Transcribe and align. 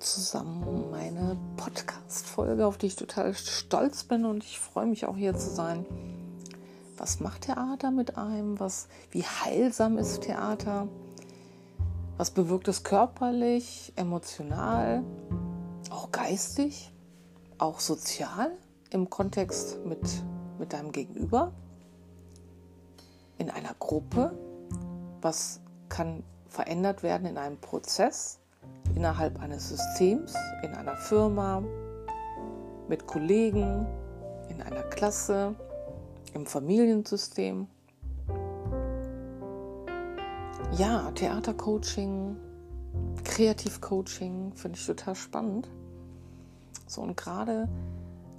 zusammen 0.00 0.90
meine 0.90 1.36
Podcast-Folge, 1.56 2.66
auf 2.66 2.78
die 2.78 2.86
ich 2.86 2.96
total 2.96 3.34
stolz 3.34 4.04
bin 4.04 4.24
und 4.24 4.42
ich 4.42 4.58
freue 4.58 4.86
mich 4.86 5.06
auch 5.06 5.16
hier 5.16 5.36
zu 5.36 5.50
sein. 5.50 5.84
Was 6.96 7.20
macht 7.20 7.42
Theater 7.42 7.90
mit 7.90 8.16
einem? 8.16 8.58
Was, 8.58 8.88
wie 9.10 9.22
heilsam 9.22 9.98
ist 9.98 10.22
Theater? 10.22 10.88
Was 12.16 12.30
bewirkt 12.30 12.68
es 12.68 12.82
körperlich, 12.82 13.92
emotional, 13.96 15.02
auch 15.90 16.10
geistig, 16.12 16.92
auch 17.58 17.80
sozial 17.80 18.52
im 18.90 19.08
Kontext 19.08 19.84
mit, 19.84 20.00
mit 20.58 20.72
deinem 20.72 20.92
Gegenüber? 20.92 21.52
In 23.38 23.50
einer 23.50 23.74
Gruppe? 23.78 24.36
Was 25.20 25.60
kann 25.88 26.22
verändert 26.48 27.02
werden 27.02 27.26
in 27.26 27.38
einem 27.38 27.58
Prozess? 27.58 28.39
Innerhalb 28.94 29.40
eines 29.40 29.68
Systems, 29.68 30.34
in 30.62 30.74
einer 30.74 30.96
Firma, 30.96 31.62
mit 32.88 33.06
Kollegen, 33.06 33.86
in 34.48 34.60
einer 34.62 34.82
Klasse, 34.82 35.54
im 36.34 36.46
Familiensystem. 36.46 37.66
Ja, 40.72 41.10
Theatercoaching, 41.12 42.36
Kreativcoaching 43.24 44.52
finde 44.54 44.78
ich 44.78 44.86
total 44.86 45.14
spannend. 45.14 45.68
So 46.86 47.02
und 47.02 47.16
gerade 47.16 47.68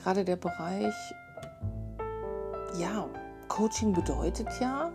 gerade 0.04 0.26
der 0.26 0.36
Bereich 0.36 0.94
ja, 2.78 3.08
Coaching 3.48 3.94
bedeutet 3.94 4.48
ja, 4.60 4.92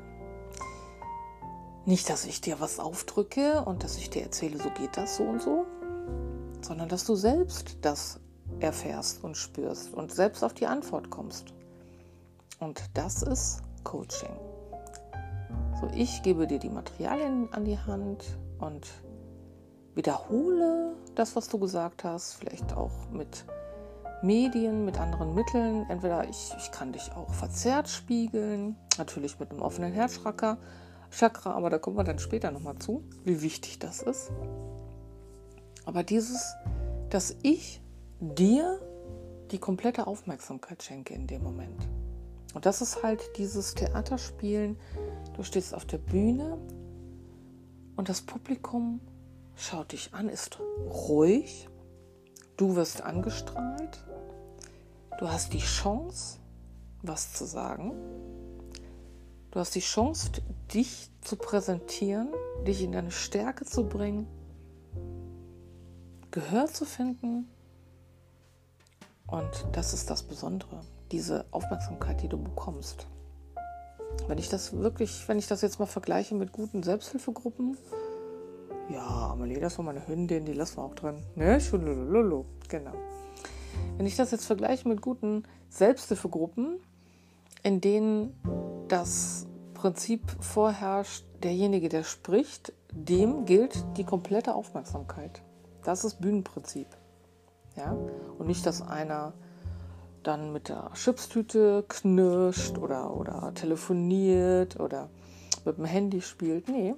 nicht, 1.86 2.10
dass 2.10 2.26
ich 2.26 2.40
dir 2.40 2.60
was 2.60 2.80
aufdrücke 2.80 3.62
und 3.64 3.84
dass 3.84 3.96
ich 3.96 4.10
dir 4.10 4.22
erzähle, 4.22 4.58
so 4.58 4.70
geht 4.70 4.96
das 4.96 5.16
so 5.16 5.22
und 5.22 5.40
so, 5.40 5.64
sondern 6.60 6.88
dass 6.88 7.04
du 7.04 7.14
selbst 7.14 7.78
das 7.82 8.18
erfährst 8.58 9.22
und 9.22 9.36
spürst 9.36 9.94
und 9.94 10.12
selbst 10.12 10.42
auf 10.42 10.52
die 10.52 10.66
Antwort 10.66 11.10
kommst. 11.10 11.54
Und 12.58 12.82
das 12.94 13.22
ist 13.22 13.62
Coaching. 13.84 14.36
So, 15.80 15.88
ich 15.94 16.22
gebe 16.22 16.46
dir 16.46 16.58
die 16.58 16.70
Materialien 16.70 17.52
an 17.52 17.64
die 17.64 17.78
Hand 17.78 18.24
und 18.58 18.88
wiederhole 19.94 20.96
das, 21.14 21.36
was 21.36 21.48
du 21.48 21.58
gesagt 21.58 22.02
hast, 22.02 22.34
vielleicht 22.34 22.72
auch 22.72 23.10
mit 23.12 23.44
Medien, 24.22 24.84
mit 24.84 24.98
anderen 24.98 25.34
Mitteln. 25.34 25.86
Entweder 25.88 26.28
ich, 26.28 26.52
ich 26.58 26.72
kann 26.72 26.92
dich 26.92 27.12
auch 27.12 27.32
verzerrt 27.32 27.88
spiegeln, 27.88 28.76
natürlich 28.98 29.38
mit 29.38 29.50
einem 29.50 29.62
offenen 29.62 29.92
Herzschracker 29.92 30.58
Chakra, 31.10 31.52
aber 31.52 31.70
da 31.70 31.78
kommen 31.78 31.96
wir 31.96 32.04
dann 32.04 32.18
später 32.18 32.50
nochmal 32.50 32.78
zu, 32.78 33.04
wie 33.24 33.42
wichtig 33.42 33.78
das 33.78 34.02
ist. 34.02 34.30
Aber 35.84 36.02
dieses, 36.02 36.54
dass 37.10 37.36
ich 37.42 37.80
dir 38.20 38.80
die 39.50 39.58
komplette 39.58 40.06
Aufmerksamkeit 40.06 40.82
schenke 40.82 41.14
in 41.14 41.26
dem 41.26 41.42
Moment. 41.42 41.86
Und 42.54 42.66
das 42.66 42.80
ist 42.80 43.02
halt 43.02 43.36
dieses 43.36 43.74
Theaterspielen. 43.74 44.78
Du 45.36 45.42
stehst 45.42 45.74
auf 45.74 45.84
der 45.84 45.98
Bühne 45.98 46.58
und 47.96 48.08
das 48.08 48.22
Publikum 48.22 49.00
schaut 49.54 49.92
dich 49.92 50.12
an, 50.14 50.28
ist 50.28 50.58
ruhig. 50.60 51.68
Du 52.56 52.74
wirst 52.74 53.02
angestrahlt. 53.02 54.04
Du 55.18 55.28
hast 55.28 55.52
die 55.52 55.58
Chance, 55.58 56.38
was 57.02 57.32
zu 57.34 57.44
sagen. 57.44 57.94
Du 59.56 59.60
hast 59.60 59.74
die 59.74 59.80
Chance, 59.80 60.32
dich 60.74 61.08
zu 61.22 61.36
präsentieren, 61.36 62.28
dich 62.66 62.82
in 62.82 62.92
deine 62.92 63.10
Stärke 63.10 63.64
zu 63.64 63.88
bringen, 63.88 64.26
Gehör 66.30 66.66
zu 66.66 66.84
finden. 66.84 67.48
Und 69.26 69.66
das 69.72 69.94
ist 69.94 70.10
das 70.10 70.24
Besondere, 70.24 70.82
diese 71.10 71.46
Aufmerksamkeit, 71.52 72.20
die 72.20 72.28
du 72.28 72.36
bekommst. 72.36 73.06
Wenn 74.28 74.36
ich 74.36 74.50
das 74.50 74.74
wirklich, 74.74 75.26
wenn 75.26 75.38
ich 75.38 75.46
das 75.46 75.62
jetzt 75.62 75.78
mal 75.78 75.86
vergleiche 75.86 76.34
mit 76.34 76.52
guten 76.52 76.82
Selbsthilfegruppen, 76.82 77.78
ja, 78.90 79.30
Amelie, 79.30 79.58
das 79.58 79.78
war 79.78 79.86
meine 79.86 80.06
Hündin, 80.06 80.44
die 80.44 80.52
lassen 80.52 80.76
wir 80.76 80.84
auch 80.84 80.94
drin. 80.94 81.22
Ne? 81.34 81.62
Schulululu, 81.62 82.44
genau. 82.68 82.92
Wenn 83.96 84.04
ich 84.04 84.16
das 84.16 84.32
jetzt 84.32 84.44
vergleiche 84.44 84.86
mit 84.86 85.00
guten 85.00 85.44
Selbsthilfegruppen, 85.70 86.78
in 87.62 87.80
denen 87.80 88.34
das 88.88 89.45
Prinzip 89.76 90.22
vorherrscht, 90.40 91.24
derjenige, 91.42 91.88
der 91.88 92.02
spricht, 92.02 92.72
dem 92.90 93.44
gilt 93.44 93.84
die 93.96 94.04
komplette 94.04 94.54
Aufmerksamkeit. 94.54 95.42
Das 95.84 96.04
ist 96.04 96.20
Bühnenprinzip. 96.20 96.88
Ja? 97.76 97.96
Und 98.38 98.46
nicht, 98.46 98.66
dass 98.66 98.82
einer 98.82 99.34
dann 100.22 100.52
mit 100.52 100.68
der 100.68 100.90
Chipstüte 100.94 101.84
knirscht 101.88 102.78
oder, 102.78 103.16
oder 103.16 103.52
telefoniert 103.54 104.80
oder 104.80 105.08
mit 105.64 105.78
dem 105.78 105.84
Handy 105.84 106.20
spielt. 106.20 106.68
Nee. 106.68 106.94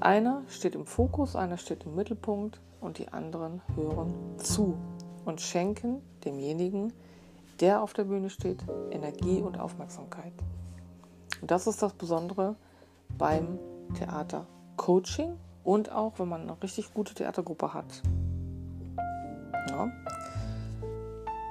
Einer 0.00 0.42
steht 0.48 0.74
im 0.74 0.86
Fokus, 0.86 1.36
einer 1.36 1.56
steht 1.56 1.84
im 1.84 1.94
Mittelpunkt 1.94 2.60
und 2.80 2.98
die 2.98 3.08
anderen 3.08 3.62
hören 3.74 4.12
zu 4.38 4.76
und 5.24 5.40
schenken 5.40 6.02
demjenigen 6.24 6.92
der 7.60 7.82
auf 7.82 7.92
der 7.92 8.04
Bühne 8.04 8.30
steht, 8.30 8.64
Energie 8.90 9.40
und 9.40 9.58
Aufmerksamkeit. 9.58 10.32
Und 11.40 11.50
das 11.50 11.66
ist 11.66 11.82
das 11.82 11.92
Besondere 11.92 12.56
beim 13.18 13.58
Theatercoaching 13.94 15.36
und 15.64 15.92
auch, 15.92 16.18
wenn 16.18 16.28
man 16.28 16.42
eine 16.42 16.62
richtig 16.62 16.92
gute 16.94 17.14
Theatergruppe 17.14 17.74
hat. 17.74 18.02
Ja. 19.68 19.90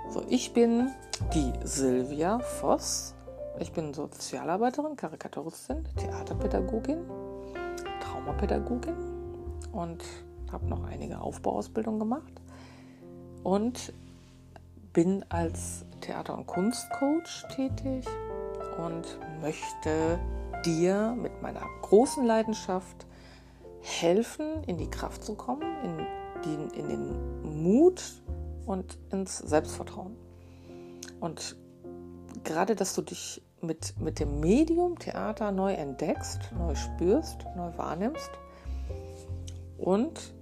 So, 0.10 0.24
ich 0.28 0.54
bin 0.54 0.90
die 1.34 1.54
Silvia 1.64 2.40
Voss. 2.40 3.14
Ich 3.60 3.74
bin 3.74 3.94
Sozialarbeiterin, 3.94 4.96
Karikaturistin, 4.96 5.86
Theaterpädagogin, 5.98 7.00
Traumapädagogin 8.02 8.96
und 9.74 10.02
habe 10.52 10.66
noch 10.66 10.84
einige 10.86 11.20
Aufbauausbildungen 11.20 12.00
gemacht. 12.00 12.34
Und 13.44 13.94
bin 14.94 15.26
als 15.30 15.86
Theater- 16.02 16.38
und 16.38 16.48
Kunstcoach 16.48 17.48
tätig 17.54 18.06
und 18.86 19.20
möchte 19.42 20.20
dir 20.66 21.16
mit 21.18 21.42
meiner 21.42 21.64
großen 21.82 22.26
Leidenschaft 22.26 23.06
helfen, 23.82 24.64
in 24.66 24.78
die 24.78 24.90
Kraft 24.90 25.24
zu 25.24 25.36
kommen, 25.36 25.64
in, 25.84 26.08
die, 26.46 26.78
in 26.78 26.90
den 26.90 27.64
Mut 27.64 28.22
und 28.66 28.98
ins 29.12 29.38
Selbstvertrauen. 29.38 30.16
Und 31.20 31.56
gerade, 32.44 32.76
dass 32.76 32.96
du 32.96 33.02
dich 33.02 33.42
mit, 33.62 34.00
mit 34.00 34.20
dem 34.20 34.40
Medium 34.40 34.98
Theater 35.00 35.52
neu 35.52 35.74
entdeckst, 35.74 36.40
neu 36.58 36.76
spürst, 36.76 37.46
neu 37.56 37.72
wahrnimmst 37.78 38.32
und 39.78 40.34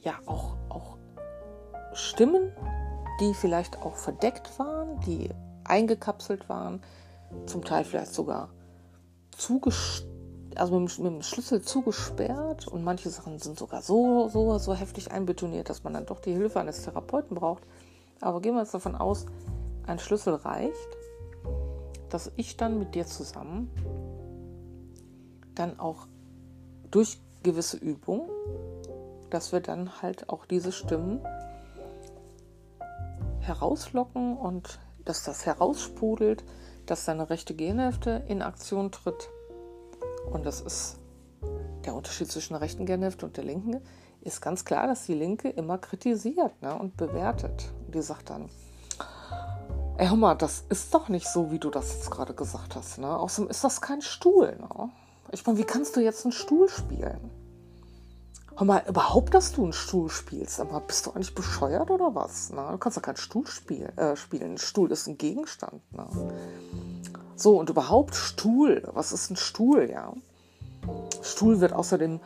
ja 0.00 0.14
auch, 0.26 0.56
auch 0.68 0.96
Stimmen, 1.92 2.52
die 3.20 3.34
vielleicht 3.34 3.82
auch 3.82 3.96
verdeckt 3.96 4.58
waren, 4.58 5.00
die 5.00 5.30
eingekapselt 5.64 6.48
waren, 6.48 6.82
zum 7.46 7.64
Teil 7.64 7.84
vielleicht 7.84 8.14
sogar 8.14 8.50
also 10.56 10.78
mit, 10.78 10.98
mit, 10.98 11.12
dem 11.12 11.22
Schlüssel 11.22 11.60
zugesperrt 11.60 12.66
und 12.68 12.82
manche 12.82 13.10
Sachen 13.10 13.38
sind 13.38 13.58
sogar 13.58 13.82
so, 13.82 14.28
so, 14.28 14.58
so 14.58 14.74
heftig 14.74 15.12
einbetoniert, 15.12 15.68
dass 15.68 15.84
man 15.84 15.92
dann 15.92 16.06
doch 16.06 16.20
die 16.20 16.32
Hilfe 16.32 16.60
eines 16.60 16.82
Therapeuten 16.82 17.36
braucht. 17.36 17.62
Aber 18.20 18.40
gehen 18.40 18.54
wir 18.54 18.62
jetzt 18.62 18.74
davon 18.74 18.94
aus, 18.94 19.26
ein 19.86 19.98
Schlüssel 19.98 20.34
reicht, 20.34 20.88
dass 22.08 22.32
ich 22.36 22.56
dann 22.56 22.78
mit 22.78 22.94
dir 22.94 23.06
zusammen 23.06 23.70
dann 25.54 25.78
auch 25.78 26.06
durch 26.90 27.20
gewisse 27.42 27.76
Übungen, 27.76 28.28
dass 29.30 29.52
wir 29.52 29.60
dann 29.60 30.02
halt 30.02 30.28
auch 30.28 30.46
diese 30.46 30.72
Stimmen 30.72 31.20
herauslocken 33.46 34.36
und 34.36 34.78
dass 35.04 35.24
das 35.24 35.46
heraussprudelt, 35.46 36.44
dass 36.86 37.04
deine 37.04 37.30
rechte 37.30 37.54
Gehirnhälfte 37.54 38.24
in 38.28 38.42
Aktion 38.42 38.92
tritt. 38.92 39.30
Und 40.30 40.44
das 40.46 40.60
ist 40.60 40.98
der 41.84 41.94
Unterschied 41.94 42.30
zwischen 42.30 42.54
der 42.54 42.62
rechten 42.62 42.86
Gehirnhälfte 42.86 43.26
und 43.26 43.36
der 43.36 43.44
linken. 43.44 43.80
Ist 44.20 44.40
ganz 44.40 44.64
klar, 44.64 44.88
dass 44.88 45.06
die 45.06 45.14
linke 45.14 45.48
immer 45.48 45.78
kritisiert 45.78 46.60
ne, 46.60 46.76
und 46.76 46.96
bewertet. 46.96 47.72
Und 47.86 47.94
die 47.94 48.02
sagt 48.02 48.30
dann, 48.30 48.48
ey, 49.98 50.08
hör 50.08 50.16
mal, 50.16 50.34
das 50.34 50.64
ist 50.68 50.92
doch 50.92 51.08
nicht 51.08 51.28
so, 51.28 51.52
wie 51.52 51.60
du 51.60 51.70
das 51.70 51.94
jetzt 51.94 52.10
gerade 52.10 52.34
gesagt 52.34 52.74
hast. 52.74 52.98
Ne? 52.98 53.16
Außerdem 53.16 53.50
ist 53.50 53.62
das 53.62 53.80
kein 53.80 54.02
Stuhl. 54.02 54.56
Ne? 54.58 54.90
Ich 55.30 55.46
meine, 55.46 55.58
wie 55.58 55.64
kannst 55.64 55.96
du 55.96 56.00
jetzt 56.00 56.24
einen 56.24 56.32
Stuhl 56.32 56.68
spielen? 56.68 57.30
Hör 58.58 58.64
mal, 58.64 58.82
überhaupt, 58.88 59.34
dass 59.34 59.52
du 59.52 59.64
einen 59.64 59.74
Stuhl 59.74 60.08
spielst. 60.08 60.60
Aber 60.60 60.80
bist 60.80 61.04
du 61.04 61.10
eigentlich 61.10 61.34
bescheuert 61.34 61.90
oder 61.90 62.14
was? 62.14 62.50
Na, 62.54 62.72
du 62.72 62.78
kannst 62.78 62.96
doch 62.96 63.02
keinen 63.02 63.18
Stuhl 63.18 63.46
spiel, 63.46 63.92
äh, 63.96 64.16
spielen. 64.16 64.52
Ein 64.52 64.58
Stuhl 64.58 64.90
ist 64.90 65.06
ein 65.06 65.18
Gegenstand. 65.18 65.82
Ne? 65.92 66.06
So, 67.36 67.58
und 67.60 67.68
überhaupt 67.68 68.14
Stuhl. 68.14 68.88
Was 68.94 69.12
ist 69.12 69.30
ein 69.30 69.36
Stuhl, 69.36 69.90
ja? 69.90 70.14
Stuhl 71.22 71.60
wird 71.60 71.74
außerdem 71.74 72.18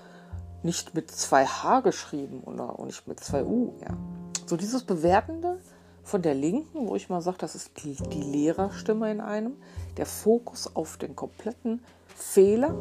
nicht 0.63 0.95
mit 0.95 1.11
zwei 1.11 1.47
H 1.47 1.81
geschrieben 1.81 2.43
oder 2.45 2.79
auch 2.79 2.85
nicht 2.85 3.09
mit 3.09 3.19
zwei 3.19 3.45
U. 3.45 3.75
Ja. 3.81 3.97
So 4.47 4.57
dieses 4.57 4.85
Bewertende 4.85 5.59
von 6.05 6.23
der 6.23 6.35
Linken, 6.35 6.87
wo 6.87 6.95
ich 6.95 7.09
mal 7.09 7.23
sage, 7.23 7.39
das 7.39 7.57
ist 7.57 7.83
die, 7.83 7.95
die 7.95 8.23
Lehrerstimme 8.23 9.11
in 9.11 9.21
einem, 9.21 9.57
der 9.97 10.07
Fokus 10.07 10.77
auf 10.77 10.97
den 10.97 11.17
kompletten 11.17 11.83
Fehler 12.23 12.75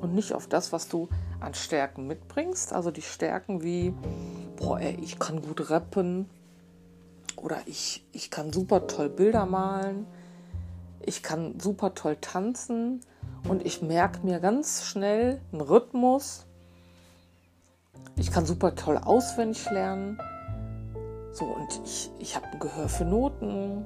und 0.00 0.14
nicht 0.14 0.32
auf 0.32 0.46
das, 0.46 0.72
was 0.72 0.88
du 0.88 1.08
an 1.40 1.54
Stärken 1.54 2.06
mitbringst. 2.06 2.72
Also 2.72 2.90
die 2.90 3.02
Stärken 3.02 3.62
wie, 3.62 3.94
boah, 4.56 4.80
ey, 4.80 4.98
ich 5.02 5.18
kann 5.18 5.42
gut 5.42 5.70
rappen 5.70 6.28
oder 7.36 7.58
ich, 7.66 8.06
ich 8.12 8.30
kann 8.30 8.52
super 8.52 8.86
toll 8.86 9.08
Bilder 9.08 9.46
malen, 9.46 10.06
ich 11.00 11.22
kann 11.22 11.58
super 11.60 11.94
toll 11.94 12.16
tanzen 12.20 13.00
und 13.48 13.64
ich 13.66 13.82
merke 13.82 14.24
mir 14.24 14.40
ganz 14.40 14.84
schnell 14.84 15.40
einen 15.52 15.60
Rhythmus. 15.60 16.46
Ich 18.16 18.30
kann 18.30 18.46
super 18.46 18.74
toll 18.74 18.96
auswendig 18.96 19.68
lernen. 19.70 20.18
So, 21.32 21.46
und 21.46 21.80
ich, 21.84 22.10
ich 22.18 22.36
habe 22.36 22.46
ein 22.46 22.60
Gehör 22.60 22.88
für 22.88 23.04
Noten. 23.04 23.84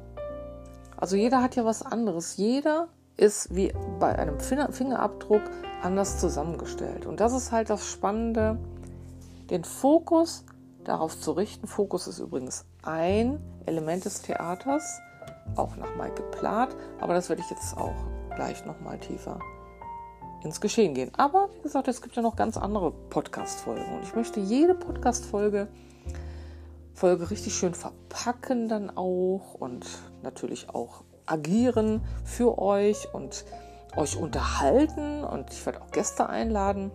Also 0.97 1.17
jeder 1.17 1.43
hat 1.43 1.56
ja 1.56 1.65
was 1.65 1.83
anderes. 1.83 2.37
Jeder 2.37 2.89
ist 3.19 3.55
wie 3.55 3.75
bei 3.99 4.17
einem 4.19 4.41
Fingerabdruck 4.41 5.43
anders 5.82 6.19
zusammengestellt. 6.19 7.05
Und 7.05 7.20
das 7.20 7.35
ist 7.35 7.53
halt 7.53 7.69
das 7.69 7.87
Spannende, 7.87 8.59
den 9.50 9.65
Fokus 9.65 10.47
darauf 10.85 11.19
zu 11.20 11.32
richten. 11.32 11.67
Fokus 11.67 12.06
ist 12.06 12.20
übrigens 12.20 12.65
ein 12.82 13.43
Element 13.67 14.05
des 14.05 14.23
Theaters, 14.23 15.00
auch 15.56 15.76
nach 15.76 15.94
Michael 15.97 16.31
Plath, 16.31 16.75
aber 17.00 17.12
das 17.12 17.29
werde 17.29 17.43
ich 17.43 17.50
jetzt 17.50 17.76
auch 17.76 17.94
gleich 18.35 18.65
nochmal 18.65 18.99
tiefer 18.99 19.38
ins 20.44 20.61
Geschehen 20.61 20.94
gehen. 20.94 21.11
Aber 21.17 21.49
wie 21.56 21.62
gesagt, 21.62 21.88
es 21.88 22.00
gibt 22.00 22.14
ja 22.14 22.23
noch 22.23 22.37
ganz 22.37 22.56
andere 22.56 22.93
Podcast-Folgen 22.93 23.97
und 23.97 24.05
ich 24.05 24.14
möchte 24.14 24.38
jede 24.38 24.75
Podcast-Folge 24.75 25.69
Folge 26.94 27.31
richtig 27.31 27.55
schön 27.55 27.75
verpacken 27.75 28.69
dann 28.69 28.91
auch 28.91 29.55
und 29.55 29.87
natürlich 30.23 30.69
auch 30.71 31.05
agieren 31.31 32.03
für 32.25 32.59
euch 32.59 33.13
und 33.13 33.45
euch 33.97 34.17
unterhalten 34.17 35.25
und 35.25 35.53
ich 35.53 35.65
werde 35.67 35.83
auch 35.83 35.91
Gäste 35.91 36.29
einladen. 36.29 36.91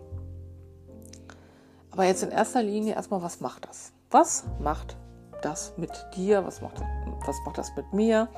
Aber 1.92 2.06
jetzt 2.06 2.24
in 2.24 2.32
erster 2.32 2.64
Linie 2.64 2.96
erstmal, 2.96 3.22
was 3.22 3.40
macht 3.40 3.68
das? 3.68 3.92
Was 4.10 4.46
macht 4.60 4.98
das 5.42 5.74
mit 5.78 5.92
dir? 6.16 6.46
Was 6.46 6.62
macht, 6.62 6.82
was 7.26 7.36
macht 7.46 7.58
das 7.58 7.76
mit 7.76 7.94
mir? 7.94 8.30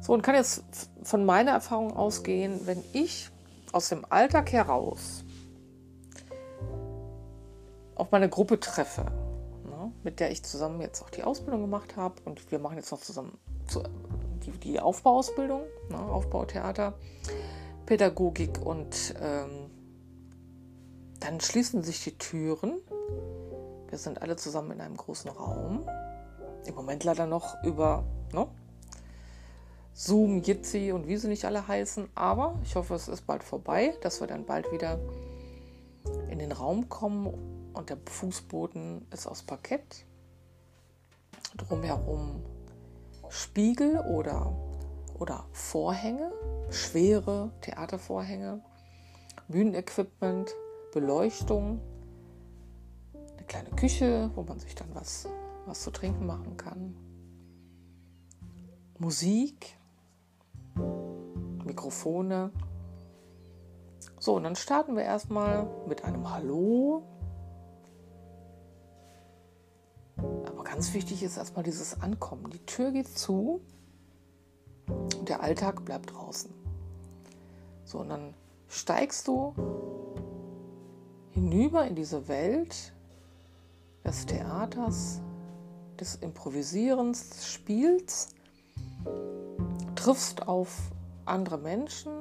So, 0.00 0.14
und 0.14 0.22
kann 0.22 0.34
jetzt 0.34 0.64
von 1.02 1.24
meiner 1.24 1.50
Erfahrung 1.52 1.94
ausgehen, 1.94 2.66
wenn 2.66 2.82
ich 2.92 3.30
aus 3.72 3.90
dem 3.90 4.06
Alltag 4.08 4.52
heraus 4.52 5.24
auf 7.94 8.10
meine 8.10 8.30
Gruppe 8.30 8.58
treffe, 8.58 9.04
ne, 9.64 9.92
mit 10.02 10.20
der 10.20 10.30
ich 10.30 10.42
zusammen 10.42 10.80
jetzt 10.80 11.02
auch 11.02 11.10
die 11.10 11.22
Ausbildung 11.22 11.60
gemacht 11.60 11.96
habe 11.96 12.14
und 12.24 12.50
wir 12.50 12.58
machen 12.58 12.76
jetzt 12.76 12.90
noch 12.90 13.00
zusammen 13.00 13.38
zu, 13.68 13.82
die, 14.44 14.50
die 14.52 14.80
Aufbauausbildung, 14.80 15.62
ne, 15.88 15.98
Aufbautheater, 15.98 16.94
Pädagogik 17.86 18.64
und 18.64 19.14
ähm, 19.20 19.70
dann 21.20 21.40
schließen 21.40 21.82
sich 21.82 22.02
die 22.04 22.16
Türen. 22.16 22.80
Wir 23.88 23.98
sind 23.98 24.22
alle 24.22 24.36
zusammen 24.36 24.72
in 24.72 24.80
einem 24.80 24.96
großen 24.96 25.30
Raum. 25.30 25.88
Im 26.64 26.74
Moment 26.74 27.04
leider 27.04 27.26
noch 27.26 27.62
über 27.64 28.04
ne, 28.32 28.46
Zoom, 29.92 30.42
Jitsi 30.42 30.92
und 30.92 31.08
wie 31.08 31.16
sie 31.16 31.28
nicht 31.28 31.44
alle 31.44 31.66
heißen. 31.66 32.08
Aber 32.14 32.58
ich 32.62 32.76
hoffe, 32.76 32.94
es 32.94 33.08
ist 33.08 33.26
bald 33.26 33.42
vorbei, 33.42 33.94
dass 34.02 34.20
wir 34.20 34.26
dann 34.26 34.46
bald 34.46 34.70
wieder 34.72 34.98
in 36.30 36.38
den 36.38 36.52
Raum 36.52 36.88
kommen 36.88 37.70
und 37.74 37.90
der 37.90 37.98
Fußboden 38.06 39.06
ist 39.12 39.26
aus 39.26 39.42
Parkett. 39.42 40.06
Drumherum 41.56 42.42
Spiegel 43.30 44.00
oder, 44.00 44.52
oder 45.18 45.46
Vorhänge, 45.52 46.32
schwere 46.70 47.52
Theatervorhänge, 47.60 48.60
Bühnenequipment, 49.48 50.52
Beleuchtung, 50.92 51.80
eine 53.14 53.46
kleine 53.46 53.70
Küche, 53.70 54.30
wo 54.34 54.42
man 54.42 54.58
sich 54.58 54.74
dann 54.74 54.88
was, 54.94 55.28
was 55.66 55.82
zu 55.82 55.92
trinken 55.92 56.26
machen 56.26 56.56
kann, 56.56 56.96
Musik, 58.98 59.78
Mikrofone. 61.64 62.50
So, 64.18 64.34
und 64.34 64.42
dann 64.42 64.56
starten 64.56 64.96
wir 64.96 65.04
erstmal 65.04 65.68
mit 65.86 66.04
einem 66.04 66.30
Hallo. 66.30 67.04
Ganz 70.70 70.94
wichtig 70.94 71.24
ist 71.24 71.36
erstmal 71.36 71.64
dieses 71.64 72.00
Ankommen. 72.00 72.48
Die 72.50 72.64
Tür 72.64 72.92
geht 72.92 73.08
zu 73.08 73.60
und 74.86 75.28
der 75.28 75.42
Alltag 75.42 75.84
bleibt 75.84 76.12
draußen. 76.12 76.54
So, 77.84 77.98
und 77.98 78.08
dann 78.08 78.34
steigst 78.68 79.26
du 79.26 79.52
hinüber 81.32 81.86
in 81.88 81.96
diese 81.96 82.28
Welt 82.28 82.92
des 84.04 84.26
Theaters, 84.26 85.20
des 85.98 86.14
Improvisierens, 86.14 87.30
des 87.30 87.48
Spiels, 87.48 88.28
triffst 89.96 90.46
auf 90.46 90.92
andere 91.24 91.58
Menschen, 91.58 92.12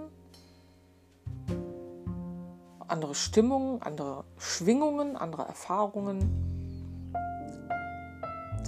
andere 2.88 3.14
Stimmungen, 3.14 3.84
andere 3.84 4.24
Schwingungen, 4.40 5.18
andere 5.18 5.44
Erfahrungen. 5.44 6.49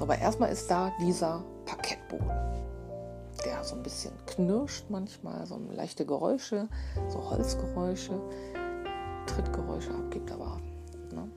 So, 0.01 0.05
aber 0.05 0.17
erstmal 0.17 0.51
ist 0.51 0.71
da 0.71 0.91
dieser 0.99 1.43
Parkettboden, 1.67 2.27
der 3.45 3.63
so 3.63 3.75
ein 3.75 3.83
bisschen 3.83 4.11
knirscht 4.25 4.85
manchmal, 4.89 5.45
so 5.45 5.59
leichte 5.69 6.07
Geräusche, 6.07 6.67
so 7.07 7.29
Holzgeräusche, 7.29 8.19
Trittgeräusche 9.27 9.93
abgibt, 9.93 10.31
aber 10.31 10.59
ne? 11.13 11.29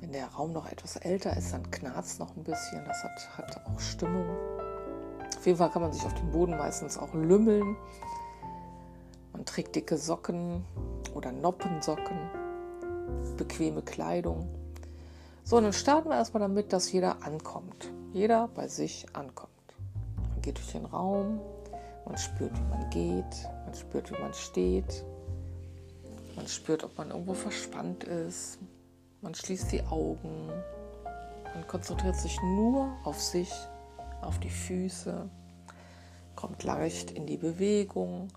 wenn 0.00 0.12
der 0.12 0.26
Raum 0.26 0.52
noch 0.52 0.70
etwas 0.70 0.96
älter 0.96 1.34
ist, 1.34 1.54
dann 1.54 1.70
knarzt 1.70 2.20
noch 2.20 2.36
ein 2.36 2.44
bisschen, 2.44 2.84
das 2.84 3.02
hat, 3.02 3.38
hat 3.38 3.66
auch 3.66 3.80
Stimmung. 3.80 4.28
Auf 5.34 5.46
jeden 5.46 5.56
Fall 5.56 5.70
kann 5.70 5.80
man 5.80 5.94
sich 5.94 6.04
auf 6.04 6.12
dem 6.12 6.30
Boden 6.30 6.58
meistens 6.58 6.98
auch 6.98 7.14
lümmeln. 7.14 7.74
Man 9.32 9.46
trägt 9.46 9.74
dicke 9.76 9.96
Socken 9.96 10.66
oder 11.14 11.32
Noppensocken, 11.32 12.18
bequeme 13.38 13.80
Kleidung. 13.80 14.59
So, 15.44 15.56
und 15.56 15.64
dann 15.64 15.72
starten 15.72 16.08
wir 16.08 16.16
erstmal 16.16 16.42
damit, 16.42 16.72
dass 16.72 16.92
jeder 16.92 17.22
ankommt. 17.22 17.90
Jeder 18.12 18.48
bei 18.48 18.68
sich 18.68 19.06
ankommt. 19.14 19.50
Man 20.16 20.42
geht 20.42 20.58
durch 20.58 20.72
den 20.72 20.84
Raum, 20.84 21.40
man 22.06 22.16
spürt, 22.18 22.52
wie 22.56 22.68
man 22.70 22.90
geht, 22.90 23.48
man 23.64 23.74
spürt, 23.74 24.10
wie 24.10 24.20
man 24.20 24.34
steht, 24.34 25.04
man 26.36 26.46
spürt, 26.46 26.84
ob 26.84 26.96
man 26.98 27.10
irgendwo 27.10 27.34
verspannt 27.34 28.04
ist, 28.04 28.58
man 29.20 29.34
schließt 29.34 29.70
die 29.72 29.82
Augen, 29.84 30.48
man 31.54 31.66
konzentriert 31.68 32.16
sich 32.16 32.40
nur 32.42 32.96
auf 33.04 33.20
sich 33.20 33.52
auf 34.22 34.38
die 34.38 34.50
Füße, 34.50 35.28
kommt 36.36 36.62
leicht 36.64 37.10
in 37.10 37.26
die 37.26 37.36
Bewegung, 37.36 38.28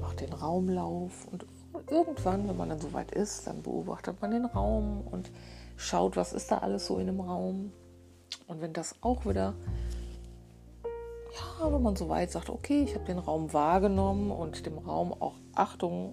macht 0.00 0.20
den 0.20 0.32
Raumlauf 0.32 1.26
und 1.30 1.46
irgendwann, 1.90 2.48
wenn 2.48 2.56
man 2.56 2.70
dann 2.70 2.80
soweit 2.80 3.12
ist, 3.12 3.46
dann 3.46 3.62
beobachtet 3.62 4.20
man 4.20 4.30
den 4.30 4.44
Raum 4.44 5.06
und 5.10 5.30
schaut, 5.78 6.16
was 6.16 6.34
ist 6.34 6.52
da 6.52 6.58
alles 6.58 6.86
so 6.86 6.98
in 6.98 7.06
dem 7.06 7.20
Raum. 7.20 7.72
Und 8.46 8.60
wenn 8.60 8.74
das 8.74 8.96
auch 9.00 9.24
wieder, 9.24 9.54
ja, 11.32 11.72
wenn 11.72 11.82
man 11.82 11.96
soweit 11.96 12.30
sagt, 12.30 12.50
okay, 12.50 12.82
ich 12.82 12.94
habe 12.94 13.06
den 13.06 13.18
Raum 13.18 13.54
wahrgenommen 13.54 14.30
und 14.30 14.66
dem 14.66 14.76
Raum 14.76 15.14
auch 15.14 15.36
Achtung 15.54 16.12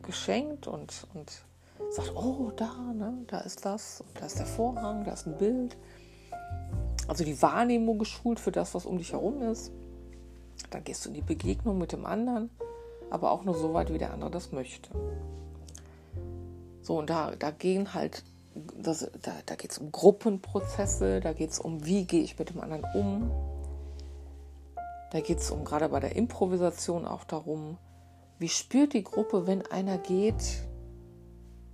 geschenkt 0.00 0.66
und, 0.66 1.06
und 1.12 1.30
sagt, 1.90 2.16
oh, 2.16 2.50
da, 2.56 2.72
ne, 2.94 3.18
da 3.26 3.40
ist 3.40 3.66
das, 3.66 4.02
da 4.14 4.24
ist 4.24 4.38
der 4.38 4.46
Vorhang, 4.46 5.04
da 5.04 5.12
ist 5.12 5.26
ein 5.26 5.36
Bild 5.36 5.76
also 7.10 7.24
die 7.24 7.42
Wahrnehmung 7.42 7.98
geschult 7.98 8.38
für 8.38 8.52
das, 8.52 8.72
was 8.72 8.86
um 8.86 8.96
dich 8.98 9.12
herum 9.12 9.42
ist. 9.42 9.72
Dann 10.70 10.84
gehst 10.84 11.04
du 11.04 11.08
in 11.08 11.16
die 11.16 11.22
Begegnung 11.22 11.76
mit 11.76 11.90
dem 11.90 12.06
anderen, 12.06 12.50
aber 13.10 13.32
auch 13.32 13.42
nur 13.42 13.56
so 13.56 13.74
weit, 13.74 13.92
wie 13.92 13.98
der 13.98 14.12
andere 14.12 14.30
das 14.30 14.52
möchte. 14.52 14.90
So, 16.82 16.98
und 16.98 17.10
da, 17.10 17.32
da 17.36 17.50
gehen 17.50 17.94
halt, 17.94 18.22
das, 18.54 19.10
da, 19.22 19.32
da 19.46 19.54
geht 19.54 19.72
es 19.72 19.78
um 19.78 19.92
Gruppenprozesse, 19.92 21.20
da 21.20 21.32
geht 21.32 21.50
es 21.50 21.58
um, 21.58 21.84
wie 21.84 22.04
gehe 22.04 22.22
ich 22.22 22.38
mit 22.38 22.50
dem 22.50 22.60
anderen 22.60 22.84
um. 22.94 23.30
Da 25.12 25.20
geht 25.20 25.38
es 25.38 25.50
um, 25.50 25.64
gerade 25.64 25.88
bei 25.88 26.00
der 26.00 26.16
Improvisation 26.16 27.06
auch 27.06 27.24
darum, 27.24 27.78
wie 28.38 28.48
spürt 28.48 28.92
die 28.92 29.04
Gruppe, 29.04 29.46
wenn 29.46 29.66
einer 29.66 29.98
geht 29.98 30.62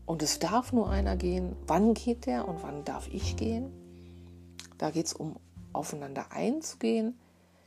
und 0.05 0.23
es 0.23 0.39
darf 0.39 0.73
nur 0.73 0.91
einer 0.91 1.17
gehen, 1.17 1.57
wann 1.67 1.95
geht 1.95 2.27
der 2.27 2.49
und 2.49 2.63
wann 2.63 2.85
darf 2.85 3.09
ich 3.09 3.37
gehen? 3.37 3.71
Da 4.79 4.91
geht 4.91 5.07
es 5.07 5.13
um 5.13 5.37
aufeinander 5.73 6.33
einzugehen. 6.33 7.19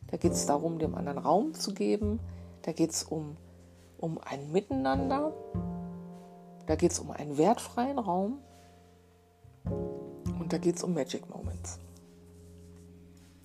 Da 0.08 0.18
geht 0.18 0.32
es 0.32 0.46
darum, 0.46 0.80
dem 0.80 0.96
anderen 0.96 1.18
Raum 1.18 1.54
zu 1.54 1.74
geben. 1.74 2.20
Da 2.64 2.72
geht 2.72 2.92
es 2.92 3.04
um 3.04 3.38
um 4.00 4.18
ein 4.18 4.52
Miteinander, 4.52 5.34
da 6.66 6.76
geht 6.76 6.92
es 6.92 7.00
um 7.00 7.12
einen 7.12 7.38
wertfreien 7.38 8.00
Raum 8.00 8.40
und 9.66 10.54
da 10.54 10.58
geht 10.58 10.78
es 10.78 10.84
um 10.84 10.94
Magic 10.94 11.30
Moments. 11.30 11.80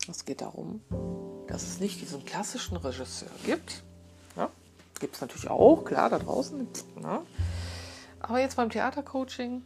Es 0.08 0.24
geht 0.24 0.40
darum, 0.40 0.80
dass 1.46 1.62
es 1.62 1.80
nicht 1.80 2.00
diesen 2.00 2.24
klassischen 2.24 2.76
Regisseur 2.76 3.30
gibt. 3.44 3.82
Ja, 4.36 4.50
gibt 5.00 5.14
es 5.14 5.20
natürlich 5.20 5.48
auch, 5.48 5.84
klar, 5.84 6.10
da 6.10 6.18
draußen. 6.18 6.68
Ja. 7.02 7.22
Aber 8.20 8.40
jetzt 8.40 8.56
beim 8.56 8.70
Theatercoaching, 8.70 9.62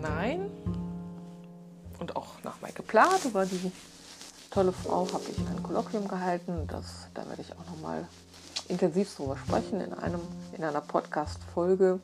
nein. 0.00 0.50
Und 1.98 2.16
auch 2.16 2.42
nach 2.44 2.60
Maike 2.60 2.82
Plath 2.82 3.24
über 3.26 3.44
die 3.44 3.72
tolle 4.50 4.72
Frau 4.72 5.06
habe 5.12 5.24
ich 5.30 5.38
ein 5.38 5.62
Kolloquium 5.62 6.08
gehalten. 6.08 6.66
Das, 6.66 7.08
da 7.14 7.26
werde 7.28 7.42
ich 7.42 7.52
auch 7.52 7.66
nochmal 7.66 8.06
intensiv 8.68 9.14
drüber 9.14 9.36
sprechen 9.36 9.80
in, 9.80 9.92
einem, 9.92 10.20
in 10.56 10.64
einer 10.64 10.80
Podcast-Folge. 10.80 12.00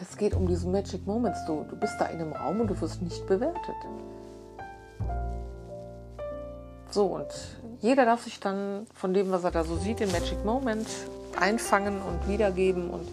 Es 0.00 0.16
geht 0.16 0.34
um 0.34 0.46
diese 0.46 0.68
Magic 0.68 1.06
Moments. 1.06 1.44
Du, 1.46 1.64
du 1.68 1.76
bist 1.76 1.94
da 1.98 2.06
in 2.06 2.20
einem 2.20 2.32
Raum 2.32 2.60
und 2.60 2.68
du 2.68 2.80
wirst 2.80 3.02
nicht 3.02 3.26
bewertet. 3.26 3.74
So, 6.90 7.06
und 7.06 7.26
jeder 7.80 8.04
darf 8.04 8.22
sich 8.22 8.40
dann 8.40 8.86
von 8.94 9.14
dem, 9.14 9.30
was 9.30 9.44
er 9.44 9.50
da 9.50 9.64
so 9.64 9.76
sieht, 9.76 10.00
den 10.00 10.10
Magic 10.12 10.44
Moment 10.44 10.86
einfangen 11.38 12.00
und 12.02 12.28
wiedergeben. 12.28 12.90
Und 12.90 13.08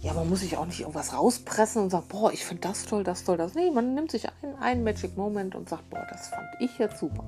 ja, 0.00 0.12
man 0.12 0.28
muss 0.28 0.40
sich 0.40 0.56
auch 0.56 0.66
nicht 0.66 0.80
irgendwas 0.80 1.14
rauspressen 1.14 1.82
und 1.82 1.90
sagen, 1.90 2.06
boah, 2.08 2.32
ich 2.32 2.44
finde 2.44 2.68
das 2.68 2.84
toll, 2.84 3.04
das 3.04 3.24
toll, 3.24 3.36
das. 3.36 3.54
Nee, 3.54 3.70
man 3.70 3.94
nimmt 3.94 4.10
sich 4.10 4.28
einen, 4.42 4.56
einen 4.56 4.84
Magic 4.84 5.16
Moment 5.16 5.54
und 5.54 5.68
sagt, 5.68 5.88
boah, 5.90 6.06
das 6.10 6.28
fand 6.28 6.46
ich 6.60 6.78
jetzt 6.78 6.98
super. 6.98 7.24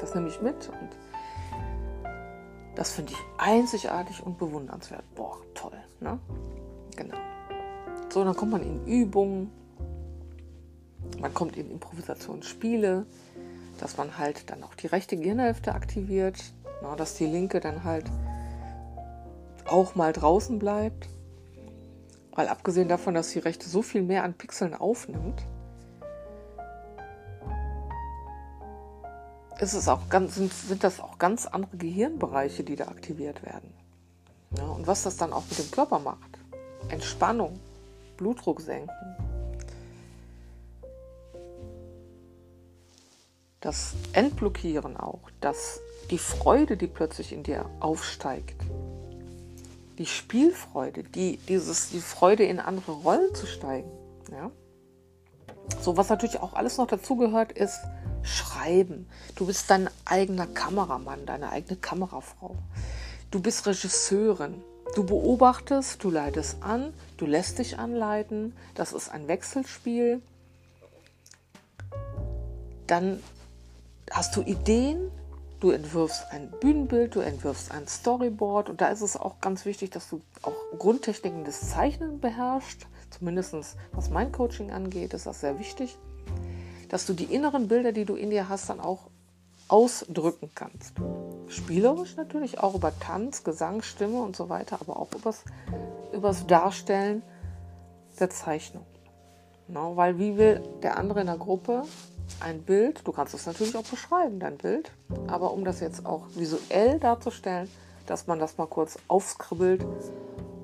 Das 0.00 0.14
nehme 0.14 0.28
ich 0.28 0.40
mit 0.40 0.68
und 0.68 0.90
das 2.74 2.92
finde 2.92 3.12
ich 3.12 3.18
einzigartig 3.38 4.22
und 4.24 4.38
bewundernswert. 4.38 5.04
Boah, 5.14 5.36
toll. 5.54 5.78
Ne? 6.00 6.18
Genau. 6.96 7.16
So, 8.14 8.22
dann 8.22 8.36
kommt 8.36 8.52
man 8.52 8.62
in 8.62 8.86
Übungen, 8.86 9.50
man 11.18 11.34
kommt 11.34 11.56
in 11.56 11.68
Improvisationsspiele, 11.68 13.06
dass 13.80 13.96
man 13.96 14.18
halt 14.18 14.50
dann 14.50 14.62
auch 14.62 14.76
die 14.76 14.86
rechte 14.86 15.16
Gehirnhälfte 15.16 15.74
aktiviert, 15.74 16.36
na, 16.80 16.94
dass 16.94 17.16
die 17.16 17.26
linke 17.26 17.58
dann 17.58 17.82
halt 17.82 18.04
auch 19.66 19.96
mal 19.96 20.12
draußen 20.12 20.60
bleibt. 20.60 21.08
Weil 22.30 22.46
abgesehen 22.46 22.86
davon, 22.86 23.14
dass 23.14 23.30
die 23.30 23.40
rechte 23.40 23.68
so 23.68 23.82
viel 23.82 24.02
mehr 24.02 24.22
an 24.22 24.34
Pixeln 24.34 24.74
aufnimmt, 24.74 25.42
ist 29.58 29.74
es 29.74 29.88
auch 29.88 30.08
ganz, 30.08 30.36
sind, 30.36 30.52
sind 30.52 30.84
das 30.84 31.00
auch 31.00 31.18
ganz 31.18 31.46
andere 31.46 31.78
Gehirnbereiche, 31.78 32.62
die 32.62 32.76
da 32.76 32.86
aktiviert 32.86 33.42
werden. 33.42 33.74
Ja, 34.56 34.66
und 34.66 34.86
was 34.86 35.02
das 35.02 35.16
dann 35.16 35.32
auch 35.32 35.42
mit 35.50 35.58
dem 35.58 35.72
Körper 35.72 35.98
macht. 35.98 36.38
Entspannung, 36.90 37.58
Blutdruck 38.16 38.60
senken, 38.60 39.16
das 43.60 43.94
Entblockieren 44.12 44.96
auch, 44.96 45.30
dass 45.40 45.80
die 46.10 46.18
Freude, 46.18 46.76
die 46.76 46.86
plötzlich 46.86 47.32
in 47.32 47.42
dir 47.42 47.64
aufsteigt, 47.80 48.60
die 49.98 50.06
Spielfreude, 50.06 51.02
die, 51.02 51.38
dieses, 51.48 51.90
die 51.90 52.00
Freude 52.00 52.44
in 52.44 52.60
andere 52.60 52.92
Rollen 52.92 53.34
zu 53.34 53.46
steigen. 53.46 53.90
Ja? 54.30 54.50
So, 55.80 55.96
was 55.96 56.08
natürlich 56.08 56.40
auch 56.40 56.52
alles 56.54 56.76
noch 56.76 56.86
dazugehört, 56.86 57.52
ist 57.52 57.80
Schreiben. 58.22 59.08
Du 59.34 59.46
bist 59.46 59.70
dein 59.70 59.88
eigener 60.04 60.46
Kameramann, 60.46 61.26
deine 61.26 61.50
eigene 61.50 61.76
Kamerafrau. 61.76 62.56
Du 63.30 63.40
bist 63.40 63.66
Regisseurin. 63.66 64.62
Du 64.94 65.02
beobachtest, 65.02 66.04
du 66.04 66.10
leitest 66.10 66.62
an, 66.62 66.94
du 67.16 67.26
lässt 67.26 67.58
dich 67.58 67.78
anleiten. 67.78 68.54
Das 68.76 68.92
ist 68.92 69.08
ein 69.08 69.26
Wechselspiel. 69.26 70.22
Dann 72.86 73.20
hast 74.10 74.36
du 74.36 74.42
Ideen, 74.42 75.10
du 75.58 75.70
entwirfst 75.70 76.26
ein 76.30 76.52
Bühnenbild, 76.60 77.16
du 77.16 77.20
entwirfst 77.20 77.72
ein 77.72 77.88
Storyboard 77.88 78.70
und 78.70 78.80
da 78.80 78.88
ist 78.88 79.00
es 79.00 79.16
auch 79.16 79.40
ganz 79.40 79.64
wichtig, 79.64 79.90
dass 79.90 80.08
du 80.10 80.20
auch 80.42 80.54
Grundtechniken 80.78 81.44
des 81.44 81.70
Zeichnen 81.70 82.20
beherrschst. 82.20 82.86
Zumindest 83.10 83.54
was 83.92 84.10
mein 84.10 84.30
Coaching 84.30 84.70
angeht, 84.70 85.12
ist 85.14 85.26
das 85.26 85.40
sehr 85.40 85.58
wichtig, 85.58 85.96
dass 86.88 87.06
du 87.06 87.14
die 87.14 87.24
inneren 87.24 87.66
Bilder, 87.66 87.90
die 87.90 88.04
du 88.04 88.14
in 88.14 88.30
dir 88.30 88.48
hast, 88.48 88.68
dann 88.68 88.80
auch 88.80 89.08
ausdrücken 89.66 90.50
kannst. 90.54 90.92
Spielerisch 91.54 92.16
natürlich 92.16 92.58
auch 92.58 92.74
über 92.74 92.92
Tanz, 92.98 93.44
Gesang, 93.44 93.82
Stimme 93.82 94.20
und 94.20 94.34
so 94.34 94.48
weiter, 94.48 94.78
aber 94.80 94.98
auch 94.98 95.12
übers, 95.14 95.44
übers 96.12 96.46
Darstellen 96.46 97.22
der 98.18 98.28
Zeichnung. 98.30 98.84
No, 99.68 99.96
weil 99.96 100.18
wie 100.18 100.36
will 100.36 100.62
der 100.82 100.98
andere 100.98 101.20
in 101.20 101.26
der 101.26 101.38
Gruppe 101.38 101.84
ein 102.40 102.62
Bild, 102.62 103.06
du 103.06 103.12
kannst 103.12 103.34
es 103.34 103.46
natürlich 103.46 103.76
auch 103.76 103.84
beschreiben, 103.84 104.40
dein 104.40 104.56
Bild, 104.56 104.90
aber 105.26 105.52
um 105.52 105.64
das 105.64 105.80
jetzt 105.80 106.04
auch 106.04 106.24
visuell 106.34 106.98
darzustellen, 106.98 107.68
dass 108.06 108.26
man 108.26 108.38
das 108.38 108.58
mal 108.58 108.66
kurz 108.66 108.98
aufskribbelt 109.08 109.86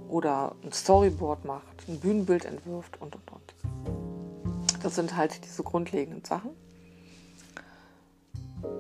oder 0.09 0.57
ein 0.65 0.73
Storyboard 0.73 1.45
macht, 1.45 1.89
ein 1.89 2.01
Bühnenbild 2.01 2.45
entwirft 2.45 3.01
und 3.01 3.15
und 3.15 3.33
und. 3.33 4.83
Das 4.83 4.97
sind 4.97 5.17
halt 5.17 5.45
diese 5.45 5.63
grundlegenden 5.63 6.25
Sachen. 6.25 6.51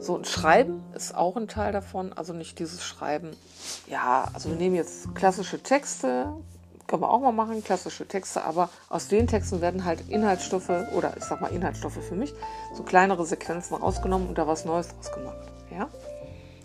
So, 0.00 0.16
ein 0.16 0.25
Schreiben 0.25 0.83
ist 0.95 1.14
auch 1.14 1.37
ein 1.37 1.47
Teil 1.47 1.73
davon, 1.73 2.14
also 2.14 2.33
nicht 2.33 2.59
dieses 2.59 2.83
Schreiben, 2.83 3.37
ja, 3.87 4.28
also 4.33 4.49
wir 4.49 4.57
nehmen 4.57 4.75
jetzt 4.75 5.14
klassische 5.14 5.62
Texte, 5.62 6.33
können 6.87 7.02
wir 7.02 7.11
auch 7.11 7.21
mal 7.21 7.33
machen, 7.33 7.62
klassische 7.62 8.09
Texte, 8.09 8.42
aber 8.42 8.71
aus 8.88 9.09
den 9.09 9.26
Texten 9.26 9.61
werden 9.61 9.85
halt 9.85 10.09
Inhaltsstoffe 10.09 10.71
oder 10.97 11.12
ich 11.19 11.25
sag 11.25 11.42
mal 11.42 11.49
Inhaltsstoffe 11.49 12.02
für 12.02 12.14
mich, 12.14 12.33
so 12.75 12.83
kleinere 12.83 13.26
Sequenzen 13.26 13.76
rausgenommen 13.76 14.26
und 14.26 14.38
da 14.38 14.47
was 14.47 14.64
Neues 14.64 14.88
draus 14.88 15.12
gemacht. 15.12 15.37
Ja? 15.71 15.90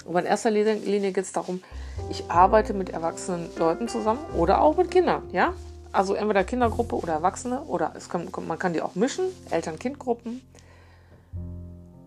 Aber 0.07 0.21
in 0.21 0.25
erster 0.25 0.49
Linie 0.49 1.11
geht 1.11 1.25
es 1.25 1.33
darum, 1.33 1.61
ich 2.09 2.31
arbeite 2.31 2.73
mit 2.73 2.91
erwachsenen 2.91 3.49
Leuten 3.57 3.89
zusammen 3.89 4.23
oder 4.37 4.61
auch 4.61 4.77
mit 4.77 4.91
Kindern. 4.91 5.23
Ja? 5.33 5.53
Also 5.91 6.13
entweder 6.13 6.45
Kindergruppe 6.45 6.95
oder 6.95 7.13
Erwachsene 7.13 7.63
oder 7.63 7.91
es 7.97 8.07
kann, 8.07 8.29
man 8.47 8.57
kann 8.57 8.71
die 8.71 8.81
auch 8.81 8.95
mischen, 8.95 9.25
Eltern-Kind-Gruppen. 9.51 10.41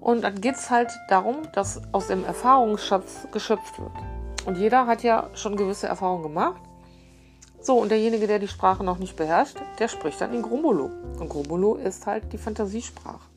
Und 0.00 0.22
dann 0.22 0.40
geht 0.40 0.54
es 0.54 0.70
halt 0.70 0.90
darum, 1.08 1.36
dass 1.52 1.82
aus 1.92 2.08
dem 2.08 2.24
Erfahrungsschatz 2.24 3.28
geschöpft 3.32 3.78
wird. 3.78 3.92
Und 4.46 4.56
jeder 4.56 4.86
hat 4.86 5.02
ja 5.02 5.28
schon 5.34 5.56
gewisse 5.56 5.88
Erfahrungen 5.88 6.22
gemacht 6.22 6.62
so, 7.60 7.76
und 7.76 7.90
derjenige, 7.90 8.26
der 8.26 8.38
die 8.38 8.48
Sprache 8.48 8.84
noch 8.84 8.98
nicht 8.98 9.16
beherrscht, 9.16 9.56
der 9.78 9.88
spricht 9.88 10.20
dann 10.20 10.32
in 10.32 10.42
Grumulo. 10.42 10.90
Und 11.18 11.28
Grumulo 11.28 11.74
ist 11.74 12.06
halt 12.06 12.32
die 12.32 12.38
Fantasiesprache. 12.38 13.28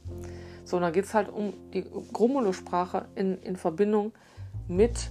So, 0.63 0.77
und 0.77 0.84
dann 0.84 0.94
geht 0.94 1.06
es 1.06 1.13
halt 1.13 1.27
um 1.30 1.53
die 1.74 1.84
Grumulo-Sprache 2.13 3.08
in, 3.15 3.41
in 3.41 3.56
Verbindung 3.56 4.13
mit, 4.68 5.10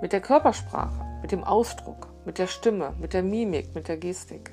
mit 0.00 0.12
der 0.12 0.20
Körpersprache, 0.20 1.04
mit 1.22 1.32
dem 1.32 1.42
Ausdruck, 1.42 2.08
mit 2.24 2.38
der 2.38 2.46
Stimme, 2.46 2.94
mit 3.00 3.14
der 3.14 3.22
Mimik, 3.22 3.74
mit 3.74 3.88
der 3.88 3.96
Gestik. 3.96 4.52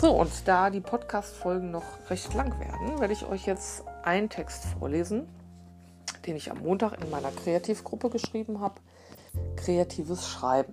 So, 0.00 0.12
und 0.12 0.30
da 0.46 0.70
die 0.70 0.80
Podcast-Folgen 0.80 1.70
noch 1.70 1.82
recht 2.08 2.32
lang 2.34 2.58
werden, 2.60 3.00
werde 3.00 3.12
ich 3.12 3.26
euch 3.26 3.46
jetzt 3.46 3.82
einen 4.04 4.28
Text 4.28 4.64
vorlesen, 4.78 5.28
den 6.26 6.36
ich 6.36 6.50
am 6.50 6.58
Montag 6.58 7.02
in 7.02 7.10
meiner 7.10 7.32
Kreativgruppe 7.32 8.10
geschrieben 8.10 8.60
habe 8.60 8.80
kreatives 9.56 10.26
Schreiben. 10.28 10.72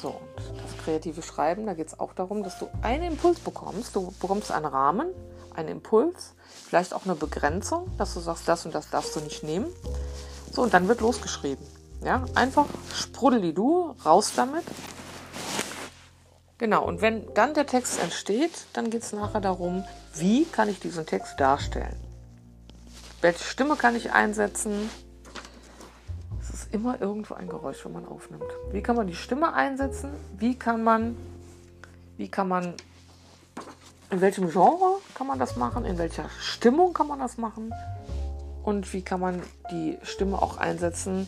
So, 0.00 0.08
und 0.08 0.62
das 0.62 0.84
kreative 0.84 1.22
Schreiben, 1.22 1.66
da 1.66 1.74
geht 1.74 1.88
es 1.88 2.00
auch 2.00 2.14
darum, 2.14 2.42
dass 2.42 2.58
du 2.58 2.68
einen 2.82 3.12
Impuls 3.12 3.38
bekommst. 3.40 3.94
Du 3.94 4.12
bekommst 4.20 4.50
einen 4.50 4.66
Rahmen, 4.66 5.08
einen 5.54 5.68
Impuls, 5.68 6.34
vielleicht 6.66 6.94
auch 6.94 7.04
eine 7.04 7.14
Begrenzung, 7.14 7.90
dass 7.98 8.14
du 8.14 8.20
sagst, 8.20 8.48
das 8.48 8.64
und 8.64 8.74
das 8.74 8.88
darfst 8.90 9.14
du 9.16 9.20
nicht 9.20 9.42
nehmen. 9.42 9.66
So, 10.52 10.62
und 10.62 10.72
dann 10.72 10.88
wird 10.88 11.00
losgeschrieben. 11.00 11.66
Ja, 12.02 12.24
einfach 12.34 12.66
sprudel 12.94 13.52
du, 13.52 13.94
raus 14.04 14.32
damit. 14.34 14.64
Genau, 16.60 16.84
und 16.84 17.00
wenn 17.00 17.32
dann 17.32 17.54
der 17.54 17.66
Text 17.66 17.98
entsteht, 18.02 18.66
dann 18.74 18.90
geht 18.90 19.02
es 19.02 19.14
nachher 19.14 19.40
darum, 19.40 19.82
wie 20.14 20.44
kann 20.44 20.68
ich 20.68 20.78
diesen 20.78 21.06
Text 21.06 21.40
darstellen? 21.40 21.96
Welche 23.22 23.42
Stimme 23.42 23.76
kann 23.76 23.96
ich 23.96 24.12
einsetzen? 24.12 24.90
immer 26.72 27.00
irgendwo 27.00 27.34
ein 27.34 27.48
Geräusch, 27.48 27.84
wenn 27.84 27.94
man 27.94 28.06
aufnimmt. 28.06 28.44
Wie 28.70 28.82
kann 28.82 28.94
man 28.94 29.06
die 29.06 29.14
Stimme 29.14 29.54
einsetzen? 29.54 30.10
Wie 30.36 30.56
kann 30.56 30.84
man, 30.84 31.16
wie 32.16 32.28
kann 32.28 32.46
man, 32.46 32.74
in 34.10 34.20
welchem 34.20 34.50
Genre 34.50 34.98
kann 35.14 35.26
man 35.26 35.38
das 35.38 35.56
machen? 35.56 35.84
In 35.84 35.98
welcher 35.98 36.28
Stimmung 36.40 36.92
kann 36.92 37.08
man 37.08 37.18
das 37.18 37.38
machen? 37.38 37.72
Und 38.62 38.92
wie 38.92 39.02
kann 39.02 39.20
man 39.20 39.42
die 39.70 39.98
Stimme 40.02 40.40
auch 40.40 40.58
einsetzen, 40.58 41.26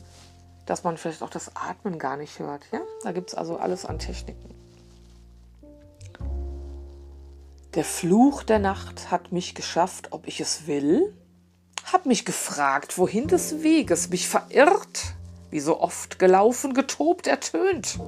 dass 0.67 0.85
man 0.85 0.97
vielleicht 0.97 1.23
auch 1.23 1.31
das 1.31 1.57
Atmen 1.57 1.99
gar 1.99 2.17
nicht 2.17 2.39
hört? 2.39 2.63
Ja? 2.71 2.81
Da 3.03 3.13
gibt 3.13 3.31
es 3.31 3.35
also 3.35 3.57
alles 3.57 3.85
an 3.85 3.99
Techniken. 3.99 4.62
Der 7.75 7.85
Fluch 7.85 8.43
der 8.43 8.59
Nacht 8.59 9.11
hat 9.11 9.33
mich 9.33 9.55
geschafft, 9.55 10.09
ob 10.11 10.29
ich 10.29 10.41
es 10.41 10.67
will, 10.67 11.17
hat 11.91 12.05
mich 12.05 12.27
gefragt, 12.27 12.99
wohin 12.99 13.29
des 13.29 13.63
Weges, 13.63 14.11
mich 14.11 14.29
verirrt, 14.29 15.15
wie 15.49 15.61
so 15.61 15.81
oft 15.81 16.19
gelaufen, 16.19 16.75
getobt, 16.75 17.27
ertönt. 17.27 17.99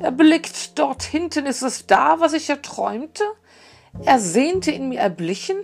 Er 0.00 0.10
blickt 0.10 0.78
dort 0.78 1.02
hinten, 1.02 1.46
ist 1.46 1.62
es 1.62 1.86
da, 1.86 2.20
was 2.20 2.34
ich 2.34 2.50
erträumte? 2.50 3.24
Ersehnte 4.04 4.70
in 4.70 4.90
mir 4.90 5.00
erblichen? 5.00 5.56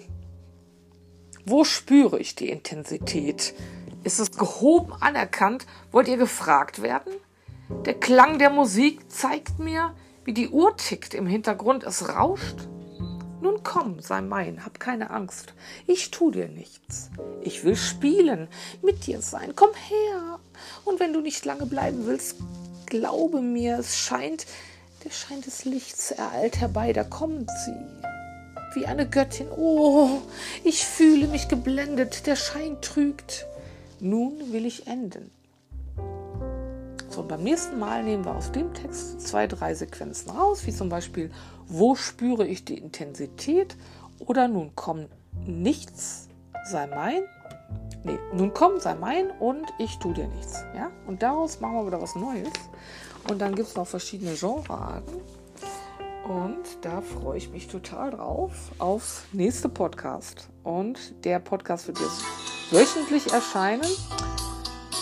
Wo 1.44 1.64
spüre 1.64 2.18
ich 2.18 2.36
die 2.36 2.48
Intensität? 2.48 3.52
Ist 4.02 4.18
es 4.18 4.32
gehoben 4.32 4.94
anerkannt? 4.94 5.66
Wollt 5.92 6.08
ihr 6.08 6.16
gefragt 6.16 6.80
werden? 6.80 7.12
Der 7.84 7.94
Klang 7.94 8.38
der 8.38 8.48
Musik 8.48 9.10
zeigt 9.12 9.58
mir, 9.58 9.94
wie 10.24 10.32
die 10.32 10.48
Uhr 10.48 10.74
tickt 10.78 11.12
im 11.12 11.26
Hintergrund, 11.26 11.84
es 11.84 12.08
rauscht. 12.08 12.66
Nun 13.40 13.62
komm, 13.62 14.00
sei 14.00 14.22
mein, 14.22 14.64
hab 14.64 14.80
keine 14.80 15.10
Angst. 15.10 15.52
Ich 15.86 16.10
tu 16.10 16.30
dir 16.30 16.48
nichts. 16.48 17.10
Ich 17.42 17.64
will 17.64 17.76
spielen, 17.76 18.48
mit 18.82 19.06
dir 19.06 19.20
sein. 19.20 19.54
Komm 19.54 19.70
her. 19.74 20.40
Und 20.84 21.00
wenn 21.00 21.12
du 21.12 21.20
nicht 21.20 21.44
lange 21.44 21.66
bleiben 21.66 22.06
willst, 22.06 22.36
glaube 22.86 23.42
mir, 23.42 23.78
es 23.78 23.98
scheint, 23.98 24.46
der 25.04 25.10
Schein 25.10 25.42
des 25.42 25.64
Lichts 25.64 26.10
ereilt 26.12 26.60
herbei, 26.60 26.92
da 26.92 27.04
kommt 27.04 27.50
sie. 27.64 27.76
Wie 28.74 28.86
eine 28.86 29.08
Göttin. 29.08 29.48
Oh, 29.56 30.22
ich 30.64 30.84
fühle 30.84 31.28
mich 31.28 31.48
geblendet, 31.48 32.26
der 32.26 32.36
Schein 32.36 32.80
trügt. 32.80 33.46
Nun 34.00 34.52
will 34.52 34.66
ich 34.66 34.86
enden. 34.86 35.30
So, 37.08 37.22
und 37.22 37.28
beim 37.28 37.42
nächsten 37.42 37.78
Mal 37.78 38.02
nehmen 38.02 38.24
wir 38.24 38.34
aus 38.34 38.52
dem 38.52 38.74
Text 38.74 39.22
zwei, 39.22 39.46
drei 39.46 39.74
Sequenzen 39.74 40.30
raus, 40.30 40.66
wie 40.66 40.74
zum 40.74 40.88
Beispiel, 40.88 41.30
wo 41.68 41.94
spüre 41.94 42.46
ich 42.46 42.64
die 42.64 42.78
Intensität? 42.78 43.76
Oder 44.18 44.48
nun 44.48 44.72
komm, 44.74 45.06
nichts 45.46 46.28
sei 46.64 46.86
mein. 46.86 47.22
Nee, 48.04 48.18
nun 48.32 48.54
komm, 48.54 48.78
sei 48.78 48.94
mein 48.94 49.30
und 49.32 49.66
ich 49.78 49.98
tu 49.98 50.12
dir 50.12 50.28
nichts. 50.28 50.64
Ja? 50.74 50.90
Und 51.06 51.22
daraus 51.22 51.60
machen 51.60 51.74
wir 51.74 51.86
wieder 51.86 52.00
was 52.00 52.14
Neues. 52.14 52.52
Und 53.28 53.40
dann 53.40 53.54
gibt 53.54 53.68
es 53.68 53.74
noch 53.74 53.86
verschiedene 53.86 54.34
Genrearten. 54.34 55.20
Und 56.28 56.64
da 56.82 57.00
freue 57.02 57.38
ich 57.38 57.50
mich 57.50 57.68
total 57.68 58.10
drauf 58.10 58.52
aufs 58.78 59.24
nächste 59.32 59.68
Podcast. 59.68 60.48
Und 60.64 61.24
der 61.24 61.38
Podcast 61.38 61.86
wird 61.86 61.98
jetzt 62.00 62.24
wöchentlich 62.70 63.32
erscheinen 63.32 63.88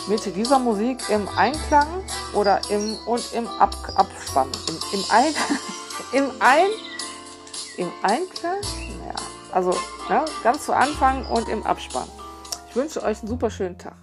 mit 0.08 0.36
dieser 0.36 0.58
Musik 0.58 0.98
im 1.08 1.26
Einklang 1.28 1.88
oder 2.34 2.60
im 2.70 2.96
und 3.06 3.32
im 3.32 3.46
Ab, 3.46 3.74
Abspann. 3.96 4.48
Im, 4.68 4.76
im, 4.98 5.04
Ein, 5.10 5.34
im, 6.12 6.30
Ein, 6.40 6.68
im 7.76 7.90
Einklang? 8.02 8.60
Ja, 9.06 9.14
also 9.52 9.70
ne, 10.08 10.24
ganz 10.42 10.64
zu 10.66 10.72
Anfang 10.72 11.26
und 11.26 11.48
im 11.48 11.62
Abspann. 11.64 12.08
Ich 12.68 12.76
wünsche 12.76 13.02
euch 13.02 13.20
einen 13.20 13.28
super 13.28 13.50
schönen 13.50 13.78
Tag. 13.78 13.94